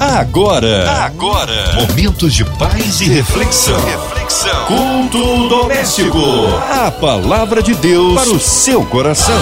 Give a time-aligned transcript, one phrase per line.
[0.00, 3.76] Agora, agora, momentos de paz e reflexão.
[3.84, 4.66] Reflexão.
[4.66, 6.18] Culto doméstico.
[6.70, 9.34] A palavra de Deus para o seu coração.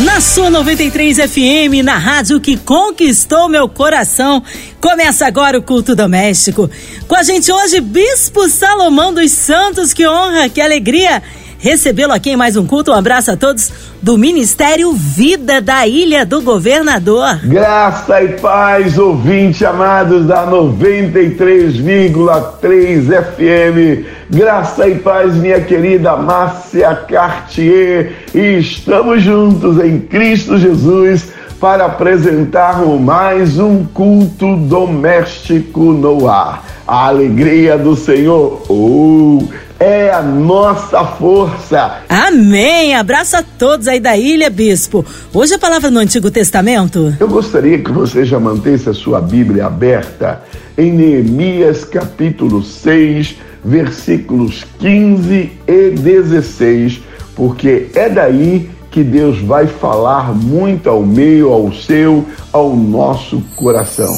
[0.00, 4.42] Na sua 93 FM, na rádio que conquistou meu coração,
[4.80, 6.68] começa agora o culto doméstico.
[7.06, 11.22] Com a gente hoje, Bispo Salomão dos Santos, que honra, que alegria
[11.66, 12.92] recebê-lo aqui em mais um culto.
[12.92, 17.40] Um abraço a todos do Ministério Vida da Ilha do Governador.
[17.42, 24.06] Graça e paz, ouvintes amados da 93,3 FM.
[24.30, 28.12] Graça e paz, minha querida Márcia Cartier.
[28.32, 36.64] E estamos juntos em Cristo Jesus para apresentarmos mais um culto doméstico no ar.
[36.86, 38.62] A alegria do Senhor.
[38.68, 39.42] Oh,
[39.78, 41.98] é a nossa força.
[42.08, 42.94] Amém!
[42.94, 45.04] Abraço a todos aí da ilha, bispo.
[45.32, 47.14] Hoje a palavra no Antigo Testamento.
[47.20, 50.42] Eu gostaria que você já mantesse a sua Bíblia aberta
[50.76, 57.00] em Neemias capítulo 6, versículos 15 e 16,
[57.34, 64.14] porque é daí que Deus vai falar muito ao meio, ao seu, ao nosso coração.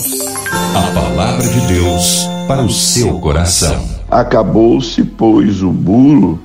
[0.75, 3.98] A palavra de Deus para o seu coração.
[4.11, 6.41] Acabou-se, pois, o muro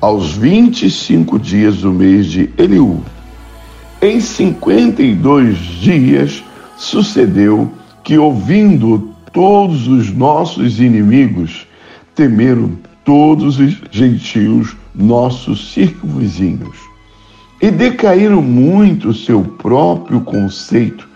[0.00, 3.02] aos vinte e cinco dias do mês de Eliú.
[4.00, 6.42] Em cinquenta e dois dias
[6.76, 7.70] sucedeu
[8.02, 11.66] que, ouvindo todos os nossos inimigos,
[12.14, 12.72] temeram
[13.04, 16.76] todos os gentios, nossos circunvizinhos,
[17.60, 21.08] e decaíram muito seu próprio conceito,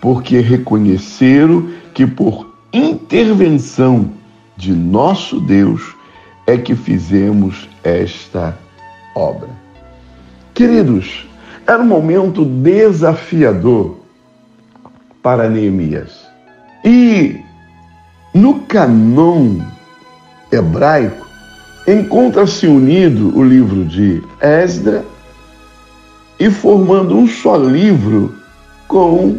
[0.00, 4.17] porque reconheceram que por intervenção
[4.58, 5.94] de nosso Deus
[6.44, 8.58] é que fizemos esta
[9.14, 9.48] obra.
[10.52, 11.28] Queridos,
[11.64, 13.98] era um momento desafiador
[15.22, 16.26] para Neemias.
[16.84, 17.40] E
[18.34, 19.60] no canon
[20.50, 21.24] hebraico
[21.86, 25.04] encontra-se unido o livro de Esdra
[26.40, 28.34] e formando um só livro
[28.88, 29.38] com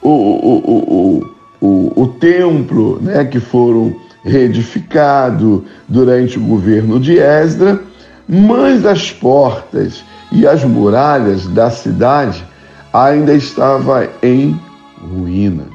[0.00, 7.80] o, o, o, o, o templo né, que foram reedificado durante o governo de Esdra,
[8.28, 12.44] mas as portas e as muralhas da cidade
[12.92, 14.60] ainda estavam em
[15.00, 15.68] ruínas.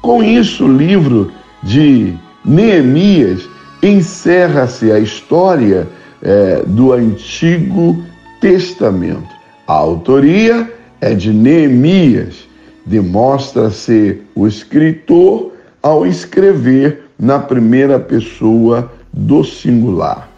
[0.00, 1.30] Com isso, o livro
[1.62, 2.14] de
[2.44, 3.46] Neemias
[3.82, 5.86] encerra-se a história
[6.22, 8.02] é, do Antigo
[8.40, 9.28] Testamento.
[9.66, 12.48] A autoria é de Neemias,
[12.86, 15.52] demonstra ser o escritor
[15.82, 20.28] ao escrever na primeira pessoa do singular.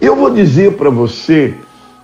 [0.00, 1.54] Eu vou dizer para você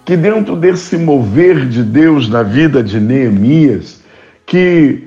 [0.05, 4.03] que dentro desse mover de Deus na vida de Neemias,
[4.45, 5.05] que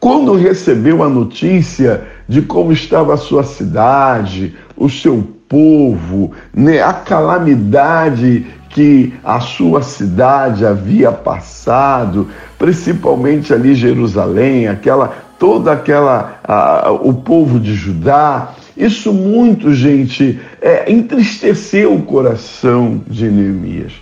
[0.00, 6.94] quando recebeu a notícia de como estava a sua cidade, o seu povo, né, a
[6.94, 15.08] calamidade que a sua cidade havia passado, principalmente ali Jerusalém, aquela
[15.38, 18.54] toda aquela a, o povo de Judá.
[18.74, 23.92] Isso muito, gente, é, entristeceu o coração de Neemias.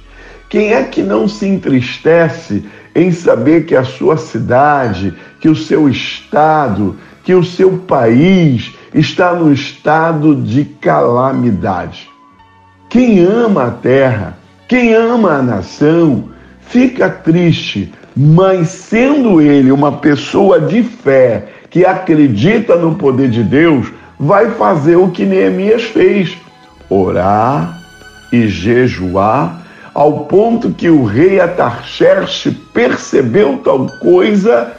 [0.49, 5.89] Quem é que não se entristece em saber que a sua cidade, que o seu
[5.89, 12.09] estado, que o seu país está no estado de calamidade?
[12.89, 14.37] Quem ama a terra,
[14.69, 16.31] quem ama a nação
[16.61, 23.93] fica triste, mas sendo ele uma pessoa de fé, que acredita no poder de Deus,
[24.19, 26.37] vai fazer o que Neemias fez:
[26.89, 27.81] orar
[28.33, 29.63] e jejuar,
[29.95, 34.73] ao ponto que o rei Atarxerxes percebeu tal coisa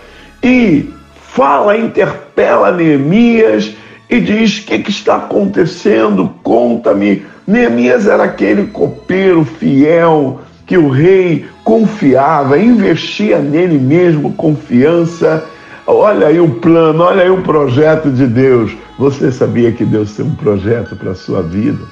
[0.43, 3.73] e fala, interpela Neemias
[4.11, 6.29] e diz: O que, que está acontecendo?
[6.43, 15.43] Conta-me Neemias era aquele copeiro fiel que o rei confiava, investia nele mesmo confiança.
[15.87, 18.71] Olha aí o plano, olha aí o projeto de Deus.
[18.97, 21.83] Você sabia que Deus tem um projeto para a sua vida,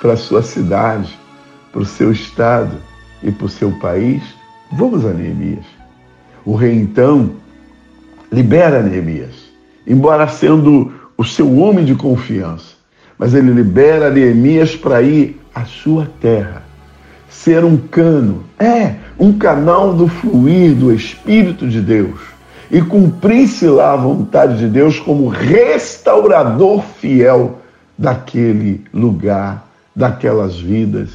[0.00, 1.16] para a sua cidade,
[1.70, 2.72] para o seu estado
[3.22, 4.22] e para o seu país?
[4.72, 5.66] Vamos a Neemias.
[6.44, 7.30] O rei então
[8.32, 9.52] libera Neemias,
[9.86, 12.74] embora sendo o seu homem de confiança.
[13.16, 16.62] Mas ele libera Neemias para ir à sua terra,
[17.30, 22.20] ser um cano, é, um canal do fluir do Espírito de Deus.
[22.70, 27.58] E cumprir-se lá a vontade de Deus como restaurador fiel
[27.96, 31.10] daquele lugar, daquelas vidas,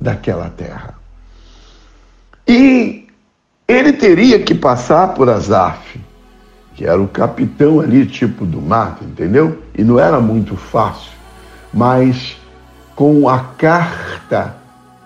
[0.00, 0.94] daquela terra.
[3.92, 5.98] teria que passar por Azaf,
[6.76, 9.58] que era o capitão ali, tipo do mato, entendeu?
[9.76, 11.10] E não era muito fácil.
[11.72, 12.36] Mas
[12.94, 14.54] com a carta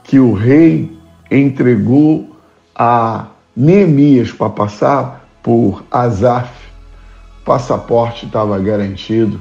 [0.03, 0.99] que o rei
[1.31, 2.37] entregou
[2.75, 3.27] a
[3.57, 6.51] Neemias para passar por Azaf,
[7.41, 9.41] o passaporte estava garantido,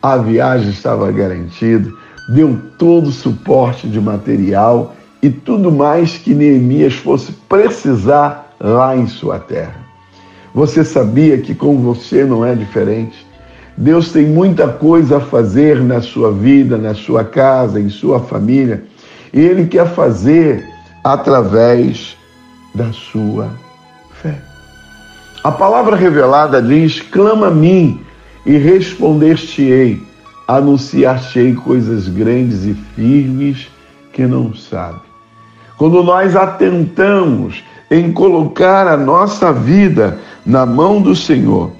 [0.00, 1.90] a viagem estava garantida,
[2.28, 9.08] deu todo o suporte de material e tudo mais que Neemias fosse precisar lá em
[9.08, 9.85] sua terra.
[10.56, 13.26] Você sabia que com você não é diferente?
[13.76, 18.82] Deus tem muita coisa a fazer na sua vida, na sua casa, em sua família,
[19.34, 20.66] e Ele quer fazer
[21.04, 22.16] através
[22.74, 23.50] da sua
[24.22, 24.34] fé.
[25.44, 28.00] A palavra revelada diz: clama a mim
[28.46, 30.00] e responder-te-ei,
[30.48, 33.68] anunciar-te-ei coisas grandes e firmes
[34.10, 35.00] que não sabe.
[35.76, 41.72] Quando nós atentamos em colocar a nossa vida na mão do Senhor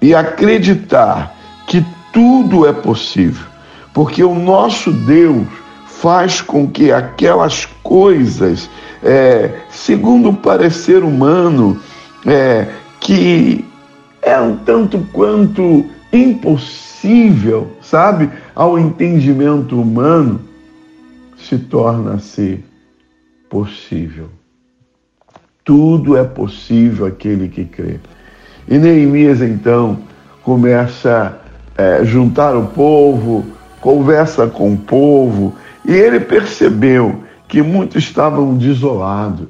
[0.00, 3.46] e acreditar que tudo é possível,
[3.92, 5.46] porque o nosso Deus
[5.86, 8.70] faz com que aquelas coisas,
[9.02, 11.78] é, segundo o parecer humano,
[12.24, 12.68] é,
[13.00, 13.64] que
[14.22, 20.40] é um tanto quanto impossível, sabe, ao entendimento humano,
[21.36, 22.64] se torna-se
[23.48, 24.37] possível.
[25.68, 28.00] Tudo é possível aquele que crê.
[28.66, 29.98] E Neemias então
[30.42, 31.38] começa
[31.76, 33.44] a é, juntar o povo,
[33.78, 35.54] conversa com o povo,
[35.84, 39.48] e ele percebeu que muitos estavam desolados,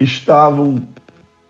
[0.00, 0.82] estavam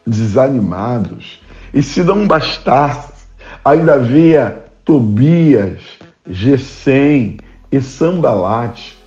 [0.06, 1.40] desanimados.
[1.72, 3.24] E se não bastasse,
[3.64, 5.80] ainda havia Tobias,
[6.28, 7.38] Gesem
[7.72, 8.98] e Sambalate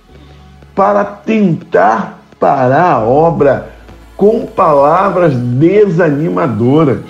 [0.74, 3.75] para tentar parar a obra
[4.16, 7.04] com palavras desanimadoras.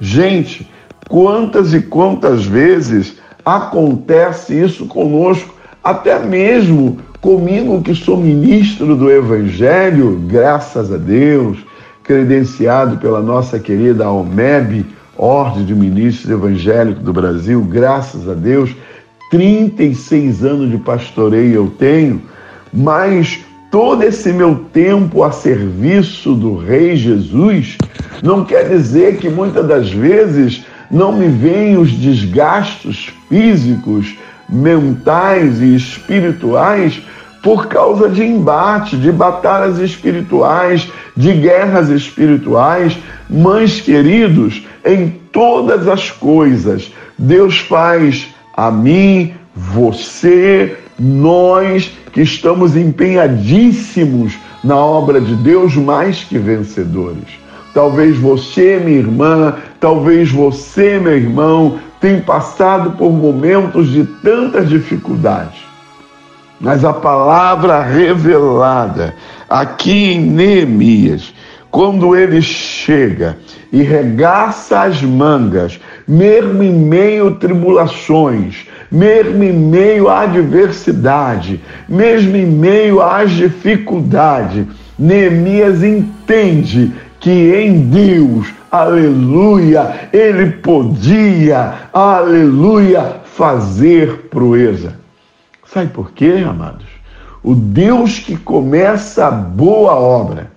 [0.00, 0.70] Gente,
[1.08, 10.20] quantas e quantas vezes acontece isso conosco, até mesmo comigo que sou ministro do Evangelho,
[10.26, 11.58] graças a Deus,
[12.02, 14.86] credenciado pela nossa querida OMEB,
[15.16, 18.74] Ordem de Ministros Evangélicos do Brasil, graças a Deus,
[19.30, 22.22] 36 anos de pastoreio eu tenho,
[22.72, 23.40] mas
[23.72, 27.78] todo esse meu tempo a serviço do Rei Jesus
[28.22, 34.14] não quer dizer que muitas das vezes não me vêm os desgastos físicos,
[34.46, 37.00] mentais e espirituais
[37.42, 40.86] por causa de embate, de batalhas espirituais,
[41.16, 42.96] de guerras espirituais.
[43.28, 54.38] Mães queridos, em todas as coisas, Deus faz a mim, você, nós que estamos empenhadíssimos
[54.62, 57.40] na obra de Deus mais que vencedores.
[57.74, 65.60] Talvez você, minha irmã, talvez você, meu irmão, tenha passado por momentos de tantas dificuldades.
[66.60, 69.14] Mas a palavra revelada
[69.48, 71.32] aqui em Neemias,
[71.70, 73.38] quando ele chega
[73.72, 81.58] e regaça as mangas, mesmo em meio a tribulações, mesmo em meio à adversidade,
[81.88, 84.66] mesmo em meio às dificuldades,
[84.98, 94.94] Neemias entende que em Deus, aleluia, ele podia, aleluia, fazer proeza.
[95.64, 96.86] Sabe por quê, amados?
[97.42, 100.50] O Deus que começa a boa obra,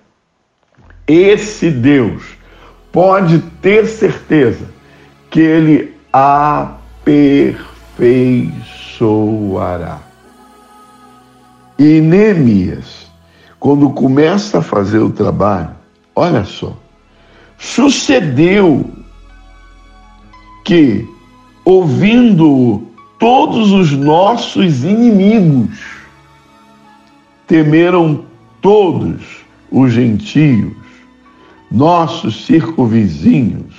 [1.07, 2.23] esse Deus
[2.91, 4.65] pode ter certeza
[5.29, 5.93] que ele
[7.95, 10.01] aperfeiçoará.
[11.79, 13.07] E Neemias,
[13.59, 15.71] quando começa a fazer o trabalho,
[16.15, 16.77] olha só,
[17.57, 18.87] sucedeu
[20.63, 21.07] que,
[21.63, 22.83] ouvindo
[23.19, 25.79] todos os nossos inimigos,
[27.47, 28.25] temeram
[28.61, 29.21] todos
[29.71, 30.73] os gentios,
[31.71, 33.75] nossos circunvizinhos,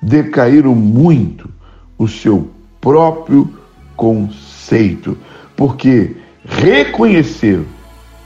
[0.00, 1.50] decaíram muito
[1.98, 2.50] o seu
[2.86, 3.52] próprio
[3.96, 5.18] conceito,
[5.56, 6.14] porque
[6.44, 7.64] reconheceram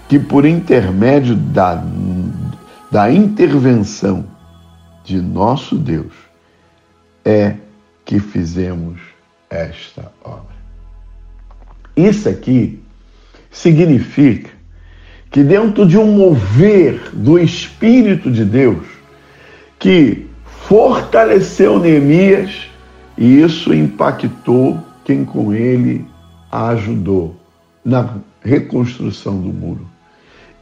[0.07, 1.83] que por intermédio da,
[2.91, 4.27] da intervenção
[5.03, 6.13] de nosso Deus
[7.25, 7.55] é
[8.05, 9.01] que fizemos
[9.49, 10.55] esta obra.
[11.97, 12.83] Isso aqui
[13.51, 14.51] significa
[15.31, 18.87] que dentro de um mover do Espírito de Deus,
[19.79, 20.27] que
[20.69, 22.70] fortaleceu Neemias
[23.21, 26.07] e isso impactou quem com ele
[26.51, 27.37] ajudou
[27.85, 29.87] na reconstrução do muro.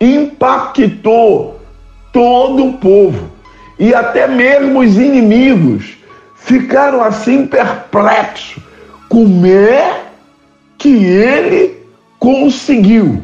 [0.00, 1.60] Impactou
[2.12, 3.38] todo o povo.
[3.78, 5.96] e até mesmo os inimigos
[6.34, 8.60] ficaram assim perplexos.
[9.08, 10.02] Como é
[10.76, 11.76] que ele
[12.18, 13.22] conseguiu?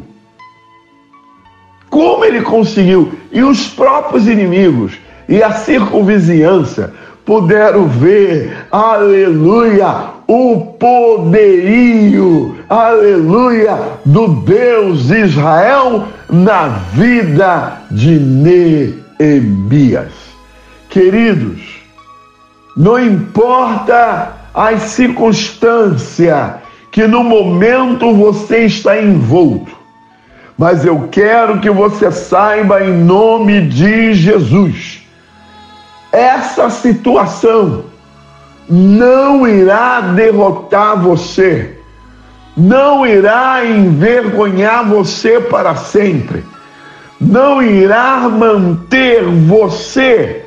[1.91, 3.13] Como ele conseguiu?
[3.33, 4.97] E os próprios inimigos
[5.29, 6.95] e a circunvizinhança
[7.25, 18.19] puderam ver, aleluia, o poderio, aleluia, do Deus de Israel na vida de
[19.19, 20.13] Neemias.
[20.91, 21.61] Queridos,
[22.77, 26.53] não importa as circunstâncias
[26.93, 29.77] que no momento você está envolto,
[30.57, 35.04] mas eu quero que você saiba em nome de Jesus.
[36.15, 37.87] Essa situação
[38.71, 41.77] não irá derrotar você,
[42.57, 46.45] não irá envergonhar você para sempre,
[47.21, 50.45] não irá manter você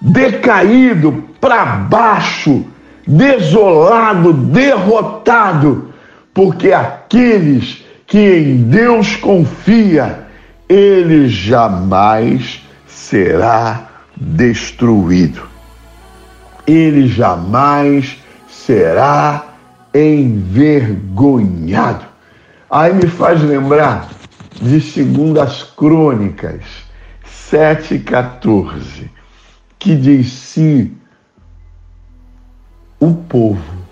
[0.00, 2.64] decaído para baixo,
[3.06, 5.90] desolado, derrotado,
[6.32, 10.20] porque aqueles que em Deus confia,
[10.66, 13.85] ele jamais será
[14.16, 15.42] destruído.
[16.66, 18.18] Ele jamais
[18.48, 19.54] será
[19.94, 22.04] envergonhado.
[22.70, 24.10] Aí me faz lembrar
[24.60, 26.62] de Segundas Crônicas
[27.50, 29.08] 7,14,
[29.78, 30.92] que diz se
[32.98, 33.86] o povo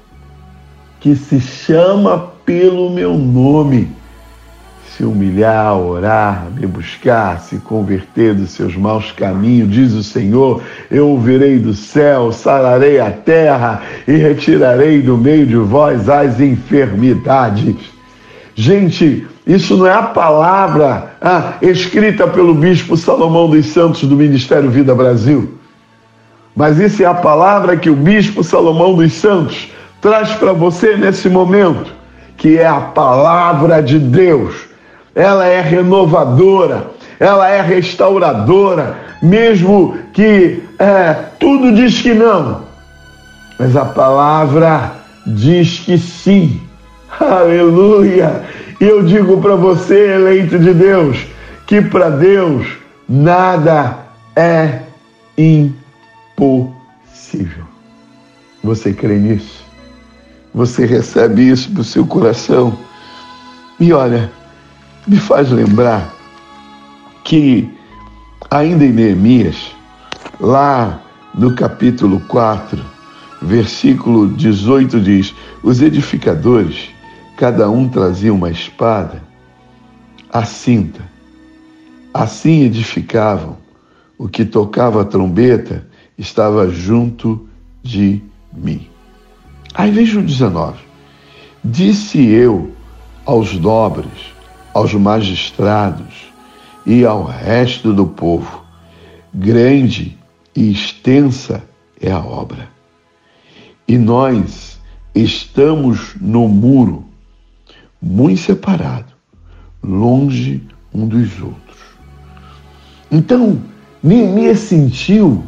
[0.99, 3.95] que se chama pelo meu nome
[4.97, 11.09] se humilhar, orar, me buscar, se converter dos seus maus caminhos, diz o Senhor, eu
[11.09, 17.75] ouvirei do céu, sararei a terra e retirarei do meio de vós as enfermidades.
[18.55, 24.71] Gente, isso não é a palavra ah, escrita pelo bispo Salomão dos Santos do Ministério
[24.71, 25.59] Vida Brasil,
[26.55, 31.29] mas isso é a palavra que o bispo Salomão dos Santos traz para você nesse
[31.29, 31.93] momento,
[32.37, 34.73] que é a palavra de Deus
[35.15, 36.91] ela é renovadora,
[37.21, 42.63] ela é restauradora, mesmo que é, tudo diz que não,
[43.59, 44.93] mas a palavra
[45.27, 46.61] diz que sim.
[47.21, 48.43] Aleluia!
[48.81, 51.25] Eu digo para você, eleito de Deus,
[51.67, 52.67] que para Deus
[53.09, 53.99] nada
[54.35, 54.81] é
[55.39, 56.75] impossível.
[58.63, 59.65] Você crê nisso?
[60.53, 62.77] Você recebe isso para o seu coração?
[63.79, 64.31] E olha,
[65.07, 66.15] me faz lembrar
[67.23, 67.69] que,
[68.51, 69.75] ainda em Neemias,
[70.41, 71.01] lá
[71.35, 72.83] no capítulo 4,
[73.43, 76.89] versículo 18 diz: Os edificadores,
[77.37, 79.23] cada um trazia uma espada,
[80.33, 81.03] a cinta.
[82.13, 83.57] Assim edificavam.
[84.17, 87.49] O que tocava a trombeta estava junto
[87.83, 88.89] de mim.
[89.75, 90.79] Aí veja o 19.
[91.65, 92.73] Disse eu
[93.27, 94.34] aos nobres,
[94.75, 96.33] aos magistrados
[96.85, 98.65] e ao resto do povo.
[99.33, 100.19] Grande
[100.55, 101.63] e extensa
[102.01, 102.69] é a obra.
[103.87, 104.81] E nós
[105.15, 107.05] estamos no muro,
[108.03, 109.13] muito separado,
[109.83, 110.63] longe
[110.93, 111.79] um dos outros.
[113.11, 113.61] Então,
[114.03, 115.45] Neemias sentiu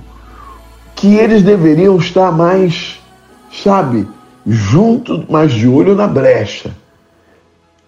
[0.95, 2.99] que eles deveriam estar mais,
[3.53, 4.07] sabe,
[4.47, 6.75] junto, mais de olho na brecha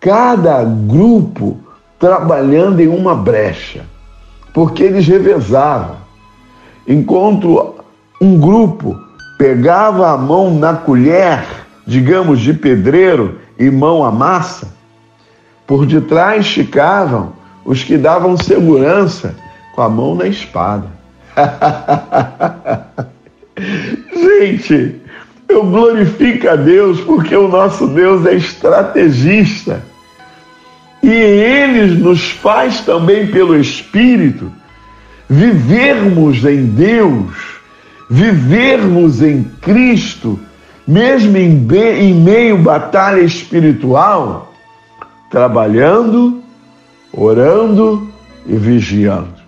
[0.00, 1.58] cada grupo
[1.98, 3.84] trabalhando em uma brecha,
[4.54, 5.96] porque eles revezavam.
[6.86, 7.74] Enquanto
[8.20, 8.98] um grupo
[9.36, 11.44] pegava a mão na colher,
[11.86, 14.68] digamos, de pedreiro e mão à massa,
[15.66, 17.32] por detrás ficavam
[17.64, 19.36] os que davam segurança
[19.74, 20.86] com a mão na espada.
[24.12, 25.00] Gente,
[25.48, 29.82] eu glorifico a Deus porque o nosso Deus é estrategista.
[31.02, 34.50] E Ele nos faz também pelo Espírito
[35.28, 37.60] vivermos em Deus,
[38.08, 40.38] vivermos em Cristo,
[40.86, 41.66] mesmo em,
[42.00, 44.52] em meio batalha espiritual,
[45.30, 46.42] trabalhando,
[47.12, 48.08] orando
[48.46, 49.38] e vigiando.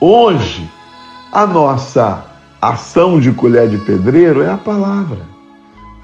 [0.00, 0.68] Hoje,
[1.32, 2.24] a nossa
[2.60, 5.20] ação de colher de pedreiro é a palavra.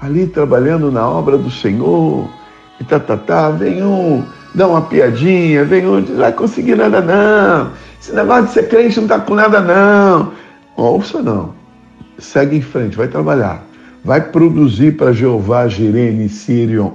[0.01, 2.29] Ali trabalhando na obra do Senhor,
[2.79, 4.23] e tá, tá, tá, vem um,
[4.55, 7.71] dá uma piadinha, vem um, não vai conseguir nada não.
[7.99, 10.31] Esse negócio de ser crente não tá com nada não.
[10.77, 11.53] Ouça não.
[12.17, 13.63] Segue em frente, vai trabalhar.
[14.03, 16.91] Vai produzir para Jeová, Jirene, Sirion.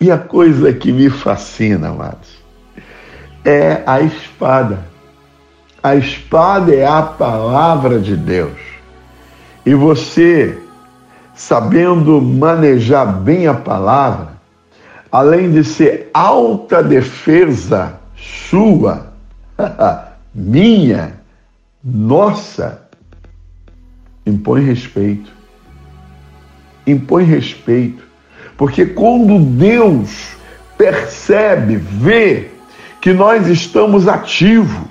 [0.00, 2.42] E a coisa que me fascina, amados,
[3.44, 4.78] é a espada.
[5.82, 8.58] A espada é a palavra de Deus.
[9.66, 10.58] E você,
[11.34, 14.33] sabendo manejar bem a palavra,
[15.14, 19.12] além de ser alta defesa sua,
[20.34, 21.12] minha,
[21.84, 22.82] nossa,
[24.26, 25.30] impõe respeito.
[26.84, 28.02] Impõe respeito.
[28.56, 30.30] Porque quando Deus
[30.76, 32.50] percebe, vê
[33.00, 34.88] que nós estamos ativos,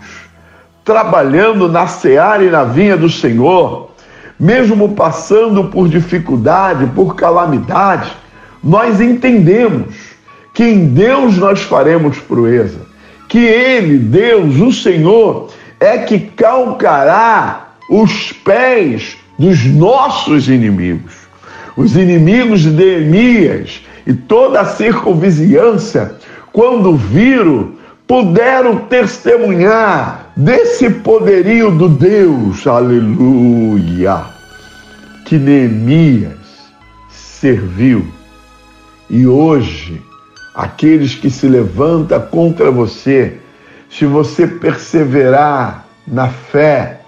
[0.85, 3.91] trabalhando na seara e na vinha do Senhor,
[4.39, 8.15] mesmo passando por dificuldade, por calamidade,
[8.63, 10.12] nós entendemos
[10.53, 12.81] que em Deus nós faremos proeza,
[13.27, 21.13] que Ele, Deus, o Senhor, é que calcará os pés dos nossos inimigos.
[21.75, 26.19] Os inimigos de Neemias e toda a circunvizinhança,
[26.51, 27.71] quando viram,
[28.07, 34.25] puderam testemunhar desse poderio do Deus, aleluia,
[35.25, 36.37] que Neemias
[37.09, 38.05] serviu.
[39.09, 40.01] E hoje,
[40.53, 43.37] aqueles que se levantam contra você,
[43.89, 46.99] se você perseverar na fé,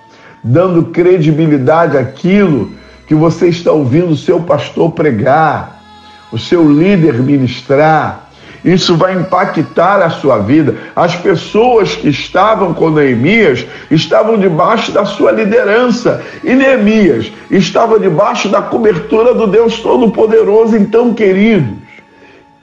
[0.43, 2.71] dando credibilidade àquilo
[3.07, 5.83] que você está ouvindo o seu pastor pregar,
[6.31, 8.25] o seu líder ministrar,
[8.65, 10.75] isso vai impactar a sua vida.
[10.95, 16.23] As pessoas que estavam com Neemias estavam debaixo da sua liderança.
[16.43, 20.75] E Neemias estava debaixo da cobertura do Deus Todo-Poderoso.
[20.75, 21.84] Então, queridos,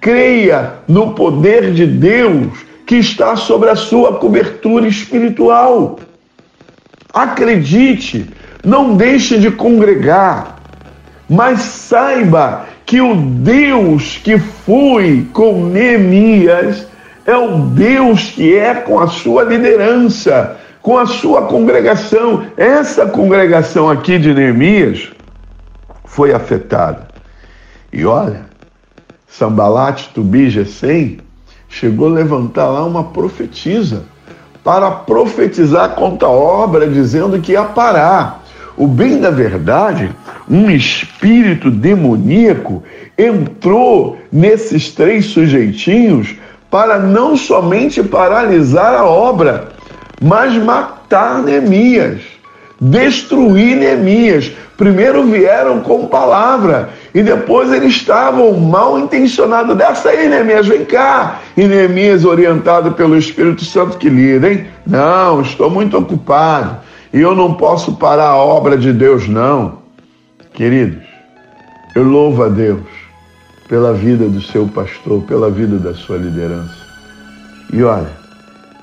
[0.03, 6.01] creia no poder de Deus que está sobre a sua cobertura espiritual.
[7.15, 8.29] Acredite,
[8.65, 10.57] não deixe de congregar,
[11.31, 16.87] mas saiba que o Deus que foi com Neemias
[17.25, 22.45] é o Deus que é com a sua liderança, com a sua congregação.
[22.57, 25.13] Essa congregação aqui de Neemias
[26.05, 27.07] foi afetada.
[27.93, 28.52] E olha,
[29.33, 31.19] Sambalat Tubi Gesem
[31.67, 34.05] chegou a levantar lá uma profetisa
[34.63, 38.45] para profetizar contra a obra, dizendo que ia parar.
[38.77, 40.11] O bem da verdade,
[40.49, 42.83] um espírito demoníaco
[43.17, 46.37] entrou nesses três sujeitinhos
[46.71, 49.69] para não somente paralisar a obra,
[50.21, 52.21] mas matar Neemias,
[52.79, 54.53] destruir Neemias.
[54.77, 59.77] Primeiro vieram com palavra e depois eles estavam mal intencionados.
[59.77, 61.41] Dessa aí, Neemias, vem cá.
[61.57, 64.67] E Neemias, orientado pelo Espírito Santo que lida, hein?
[64.87, 66.79] Não, estou muito ocupado
[67.13, 69.79] e eu não posso parar a obra de Deus, não.
[70.55, 71.05] Queridos,
[71.95, 72.81] eu louvo a Deus
[73.69, 76.75] pela vida do seu pastor, pela vida da sua liderança.
[77.73, 78.11] E olha,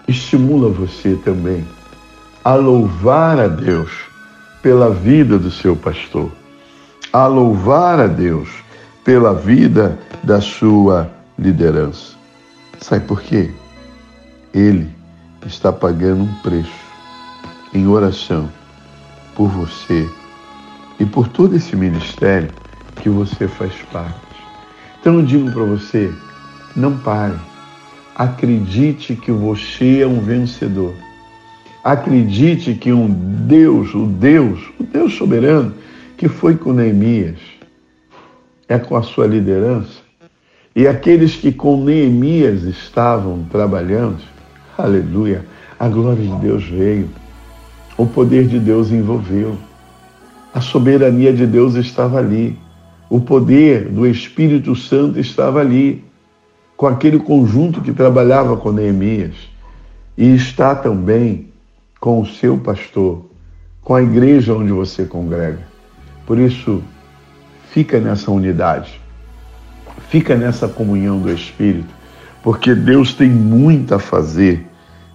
[0.08, 1.66] estimula você também
[2.44, 4.09] a louvar a Deus
[4.62, 6.32] pela vida do seu pastor,
[7.12, 8.50] a louvar a Deus
[9.04, 12.16] pela vida da sua liderança.
[12.80, 13.52] Sabe por quê?
[14.54, 14.90] Ele
[15.46, 16.70] está pagando um preço
[17.74, 18.50] em oração
[19.36, 20.10] por você
[21.00, 22.52] e por todo esse ministério
[22.98, 24.16] que você faz parte.
[25.00, 26.14] Então eu digo para você,
[26.76, 27.40] não pare.
[28.16, 30.94] Acredite que você é um vencedor.
[31.84, 35.74] Acredite que um Deus, o Deus, o Deus soberano,
[36.18, 37.40] que foi com Neemias,
[38.68, 40.00] é com a sua liderança.
[40.76, 44.20] E aqueles que com Neemias estavam trabalhando,
[44.78, 45.46] aleluia,
[45.80, 47.10] a glória de Deus veio.
[47.98, 49.58] O poder de Deus envolveu.
[50.54, 52.58] A soberania de Deus estava ali.
[53.10, 56.04] O poder do Espírito Santo estava ali,
[56.78, 59.36] com aquele conjunto que trabalhava com Neemias.
[60.18, 61.49] E está também
[62.00, 63.26] com o seu pastor,
[63.82, 65.60] com a igreja onde você congrega.
[66.26, 66.84] Por isso,
[67.72, 69.00] fica nessa unidade,
[70.10, 71.94] fica nessa comunhão do Espírito,
[72.44, 74.66] porque Deus tem muito a fazer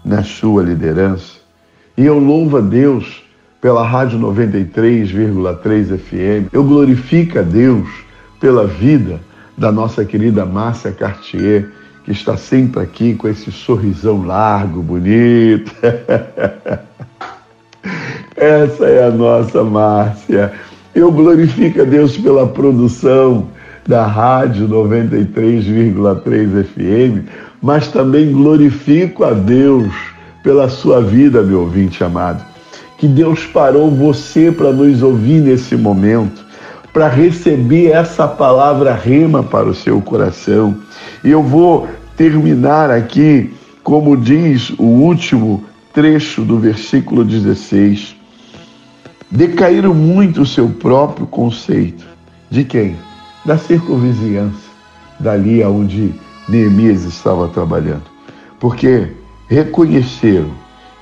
[0.04, 1.44] na sua liderança
[1.96, 3.22] e eu louvo a Deus
[3.60, 6.52] pela Rádio 93,3 FM.
[6.52, 7.88] Eu glorifico a Deus
[8.40, 9.20] pela vida
[9.56, 11.70] da nossa querida Márcia Cartier,
[12.04, 15.74] que está sempre aqui com esse sorrisão largo, bonito.
[18.36, 20.52] Essa é a nossa Márcia.
[20.94, 23.48] Eu glorifico a Deus pela produção
[23.86, 27.26] da Rádio 93,3 FM,
[27.62, 29.92] mas também glorifico a Deus
[30.42, 32.44] pela sua vida, meu ouvinte amado.
[32.98, 36.43] Que Deus parou você para nos ouvir nesse momento,
[36.94, 40.80] para receber essa palavra rema para o seu coração.
[41.24, 43.52] E eu vou terminar aqui,
[43.82, 48.14] como diz o último trecho do versículo 16,
[49.28, 52.06] decaíram muito o seu próprio conceito.
[52.48, 52.96] De quem?
[53.44, 54.70] Da circunvizinhança,
[55.18, 56.14] dali aonde
[56.48, 58.04] Neemias estava trabalhando.
[58.60, 59.08] Porque
[59.48, 60.52] reconheceram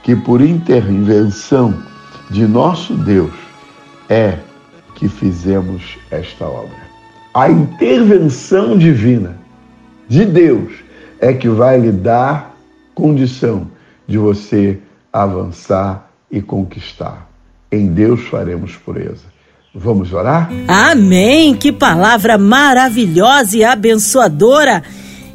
[0.02, 1.74] que por intervenção
[2.30, 3.32] de nosso Deus
[4.08, 4.38] é
[5.02, 6.78] que fizemos esta obra.
[7.34, 9.36] A intervenção divina
[10.08, 10.70] de Deus
[11.18, 12.54] é que vai lhe dar
[12.94, 13.66] condição
[14.06, 14.78] de você
[15.12, 17.28] avançar e conquistar.
[17.72, 19.24] Em Deus faremos pureza.
[19.74, 20.48] Vamos orar?
[20.68, 21.56] Amém!
[21.56, 24.84] Que palavra maravilhosa e abençoadora!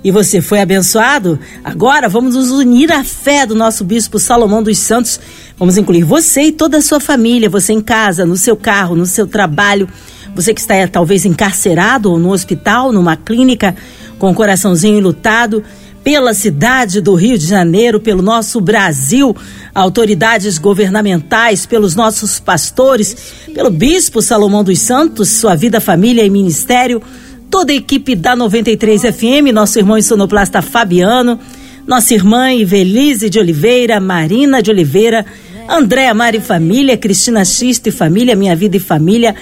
[0.01, 1.37] E você foi abençoado?
[1.61, 5.19] Agora vamos nos unir à fé do nosso bispo Salomão dos Santos.
[5.57, 9.07] Vamos incluir você e toda a sua família, você em casa, no seu carro, no
[9.07, 9.89] seu trabalho,
[10.35, 13.75] você que está talvez encarcerado ou no hospital, numa clínica,
[14.19, 15.63] com o coraçãozinho enlutado
[16.03, 19.35] pela cidade do Rio de Janeiro, pelo nosso Brasil,
[19.73, 23.17] autoridades governamentais, pelos nossos pastores,
[23.51, 27.01] pelo Bispo Salomão dos Santos, sua vida, família e ministério,
[27.49, 31.39] toda a equipe da 93 FM, nosso irmão sonoplasta Fabiano,
[31.87, 35.25] nossa irmã Ivelise de Oliveira, Marina de Oliveira,
[35.69, 39.35] Andréa Mari Família, Cristina Xista e Família, Minha Vida e Família.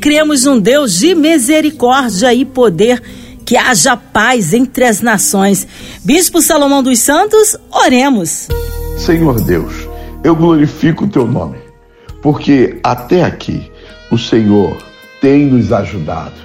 [0.00, 3.02] Cremos um Deus de misericórdia e poder
[3.44, 5.66] que haja paz entre as nações.
[6.02, 8.48] Bispo Salomão dos Santos, oremos.
[8.98, 9.86] Senhor Deus,
[10.24, 11.58] eu glorifico o teu nome,
[12.22, 13.70] porque até aqui
[14.10, 14.78] o Senhor
[15.20, 16.40] tem nos ajudado,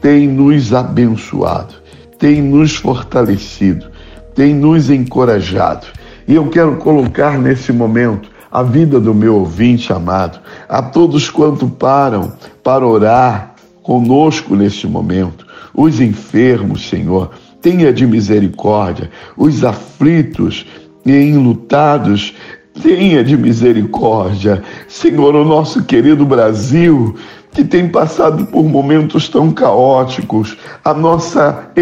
[0.00, 1.74] tem nos abençoado,
[2.18, 3.86] tem nos fortalecido,
[4.34, 5.86] tem nos encorajado.
[6.28, 10.38] E eu quero colocar nesse momento a vida do meu ouvinte amado,
[10.68, 17.32] a todos quanto param para orar conosco neste momento os enfermos, Senhor.
[17.60, 20.64] Tenha de misericórdia, os aflitos
[21.04, 22.32] e enlutados,
[22.80, 24.62] tenha de misericórdia.
[24.86, 27.16] Senhor, o nosso querido Brasil,
[27.50, 31.72] que tem passado por momentos tão caóticos, a nossa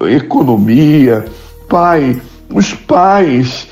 [0.00, 1.26] economia,
[1.68, 2.20] Pai,
[2.52, 3.68] os pais,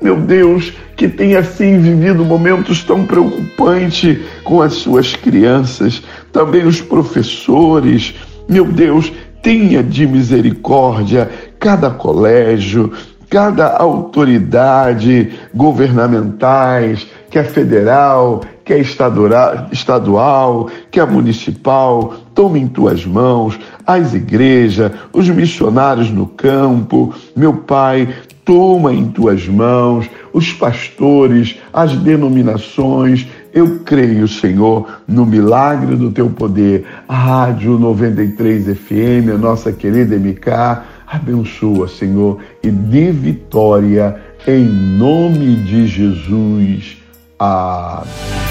[0.00, 6.80] meu Deus, que tem assim vivido momentos tão preocupantes com as suas crianças, também os
[6.80, 8.14] professores,
[8.48, 12.92] meu Deus, tenha de misericórdia cada colégio,
[13.28, 24.92] cada autoridade governamentais, quer federal, quer estadual, quer municipal, tome em tuas mãos as igrejas,
[25.12, 28.08] os missionários no campo, meu Pai,
[28.44, 36.30] toma em tuas mãos os pastores, as denominações, eu creio, Senhor, no milagre do teu
[36.30, 36.84] poder.
[37.08, 45.86] Rádio 93 FM, a nossa querida MK, abençoa, Senhor, e dê vitória em nome de
[45.86, 46.98] Jesus.
[47.38, 48.49] Amém.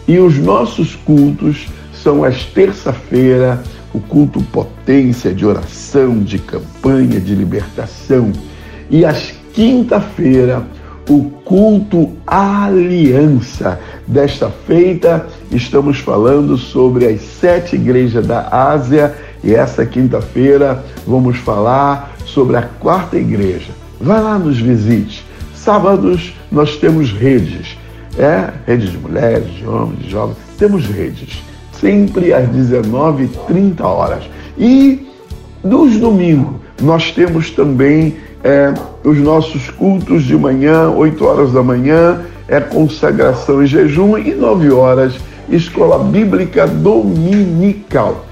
[0.08, 3.62] E os nossos cultos são às terça-feira,
[3.94, 8.32] o culto potência de oração, de campanha, de libertação.
[8.90, 10.66] E às quinta-feira,
[11.10, 13.80] o culto aliança.
[14.06, 22.16] Desta feita, estamos falando sobre as sete igrejas da Ásia e essa quinta-feira vamos falar
[22.26, 23.72] sobre a quarta igreja.
[24.00, 25.26] Vai lá, nos visite.
[25.56, 27.78] Sábados nós temos redes,
[28.18, 28.52] é?
[28.66, 30.38] Redes de mulheres, de homens, de jovens.
[30.58, 31.44] Temos redes,
[31.74, 34.24] sempre às 19h30 horas.
[34.58, 35.08] E
[35.64, 38.74] nos domingos nós temos também é,
[39.04, 44.72] os nossos cultos de manhã, 8 horas da manhã, é consagração e jejum, e 9
[44.72, 45.16] horas,
[45.50, 48.26] escola bíblica dominical.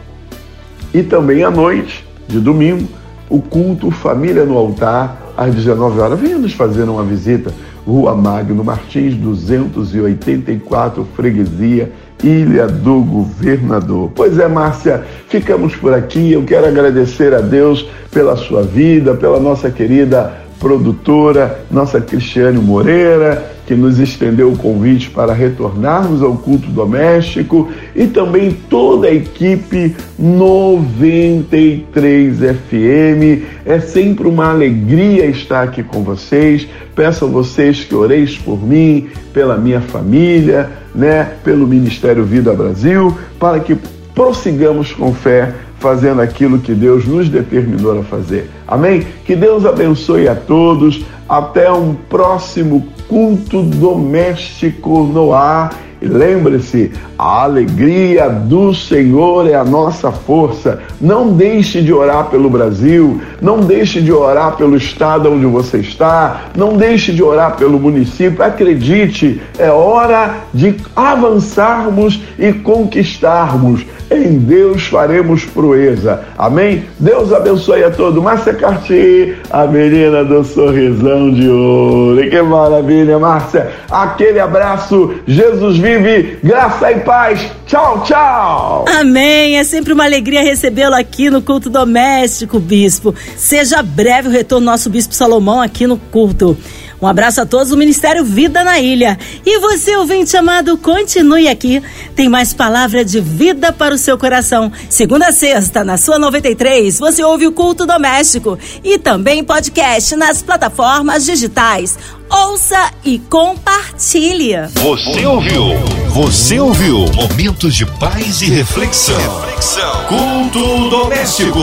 [0.93, 2.88] E também à noite, de domingo,
[3.30, 6.20] o culto Família no Altar, às 19 horas.
[6.20, 7.54] Venha nos fazer uma visita.
[7.86, 11.91] Rua Magno Martins, 284, Freguesia,
[12.24, 14.12] Ilha do Governador.
[14.16, 16.32] Pois é, Márcia, ficamos por aqui.
[16.32, 23.56] Eu quero agradecer a Deus pela sua vida, pela nossa querida produtora, nossa Cristiane Moreira,
[23.65, 29.96] que nos estendeu o convite para retornarmos ao culto doméstico e também toda a equipe
[30.17, 33.43] 93 FM.
[33.65, 36.65] É sempre uma alegria estar aqui com vocês.
[36.96, 43.17] Peço a vocês que oreis por mim, pela minha família, né, pelo Ministério Vida Brasil,
[43.38, 43.78] para que
[44.15, 48.50] prossigamos com fé fazendo aquilo que Deus nos determinou a fazer.
[48.68, 49.06] Amém?
[49.26, 51.06] Que Deus abençoe a todos.
[51.28, 55.74] Até um próximo culto doméstico no ar.
[56.02, 60.80] Lembre-se, a alegria do Senhor é a nossa força.
[61.02, 66.42] Não deixe de orar pelo Brasil, não deixe de orar pelo estado onde você está,
[66.56, 68.44] não deixe de orar pelo município.
[68.44, 73.86] Acredite, é hora de avançarmos e conquistarmos.
[74.10, 76.22] Em Deus faremos proeza.
[76.38, 76.86] Amém?
[76.98, 78.24] Deus abençoe a todos.
[78.24, 82.30] Márcia Cartier, a menina do sorrisão de ouro.
[82.30, 83.70] Que maravilha, Márcia.
[83.92, 85.14] Aquele abraço.
[85.28, 86.39] Jesus vive.
[86.43, 87.52] Graça e paz.
[87.65, 88.86] Tchau, tchau.
[88.88, 89.58] Amém.
[89.58, 93.15] É sempre uma alegria recebê-lo aqui no culto doméstico, bispo.
[93.36, 96.58] Seja breve o retorno do nosso bispo Salomão aqui no culto.
[97.02, 99.18] Um abraço a todos do Ministério Vida na Ilha.
[99.46, 101.82] E você, ouvinte amado, continue aqui.
[102.16, 104.72] Tem mais palavra de vida para o seu coração.
[104.90, 110.42] Segunda a sexta, na sua 93, você ouve o culto doméstico e também podcast nas
[110.42, 111.98] plataformas digitais.
[112.30, 114.56] Ouça e compartilhe.
[114.74, 115.64] Você ouviu?
[116.10, 117.06] Você ouviu?
[117.14, 119.16] Momentos de paz e reflexão.
[119.42, 120.06] reflexão.
[120.08, 121.60] Culto doméstico.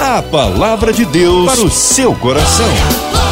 [0.00, 3.25] A palavra de Deus para o seu coração.